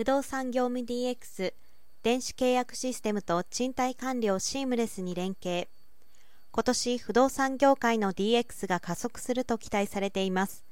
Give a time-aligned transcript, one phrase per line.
[0.00, 1.52] 不動産業務 DX
[2.02, 5.68] 電子契約システムと賃貸管理をシームレスに連携。
[6.52, 10.64] 今年不動産業界の DX が加速すると期待されています。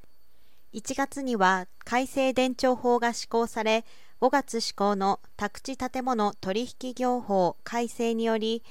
[0.72, 3.85] 1月には改正電帳法が施行され
[4.23, 8.63] 5月施行の宅地建物取引業法改正により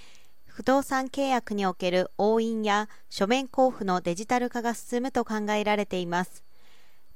[0.48, 6.44] 不動産契約における押印や書面交付のデジタル化が進むと考えられています。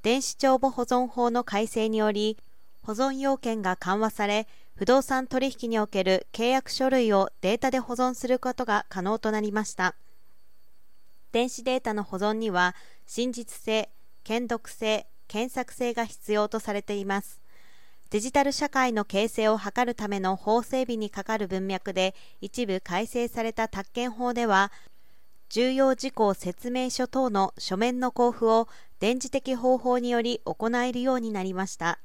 [0.04, 2.38] 電子帳簿保存法の改正により
[2.82, 9.94] 保存要件が緩和され不動産取引における契約書類をデータで保存することが可能となりました。
[11.30, 12.74] 電子データの保存には
[13.06, 13.90] 真実性、
[14.24, 17.40] 検読性、検索性が必要とされています。
[18.10, 24.70] デジタル社会の形成を図るための法整備にかかる文脈で一部改正された宅建法では
[25.48, 32.00] 重要事項説明書等の書面の交付を電磁的方法により行えるようになりました。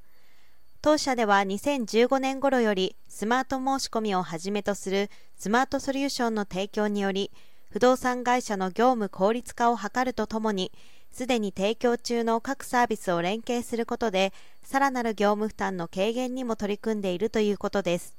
[0.82, 7.32] 当社では2015年頃よりスマート申し込みをはじめとするスマートソリューションの提供により
[7.70, 10.72] 不動産会社の業務効率化を図るとともに
[11.12, 18.16] すでに提供中の各サービスを連携することで、さらなる業務負担の軽減にも取り組んでいるということです。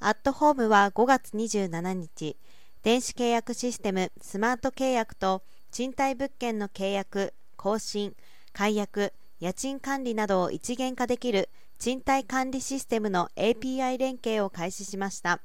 [0.00, 2.36] アットホームは5月27日、
[2.82, 8.14] 電子契約システムスマート契約と賃貸物件の契約、更新、
[8.52, 15.40] 解約、家賃管理などを一元化できる賃貸管理システムの API 連携を開始しました。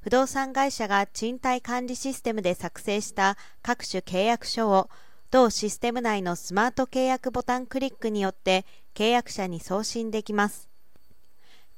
[0.00, 4.88] 不動産会社が賃貸管理システムで作成した各種契約書を
[5.30, 10.68] 同システム内のスマート契約ボタンクリックによって契約者に送信できます。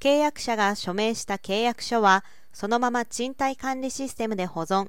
[0.01, 4.89] 契約者が署名した契約書はそのまま賃貸管理システムで保存、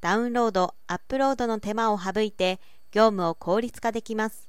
[0.00, 2.60] ダウンロード、アップロードの手間を省いて
[2.92, 4.47] 業務を効率化できます。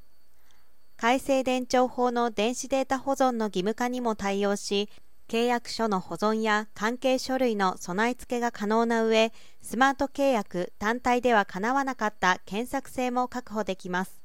[1.00, 4.90] 改正電帳法の電子データ保存の義務化にも対応し、
[5.30, 14.20] 契約書の保存や関係書類の備え付けが可能な上、スマート契約単体ではかなわなかった検索性も確保できます。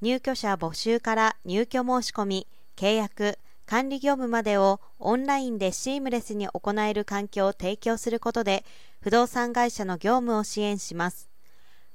[0.00, 8.64] 入居者募集から入居申し込み、契約、管理業務までをオンラインでシームレスに行える環境を提供することで、
[9.02, 11.30] 不動産会社の業務を支援します。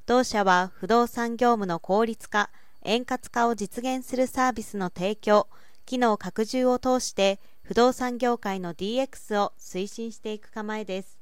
[0.05, 2.49] 同社は不動産業務の効率化、
[2.87, 5.49] 円滑化を実現するサービスの提供、
[5.85, 11.16] 機能拡充を通して不動産業界の DX を推進していく構えです。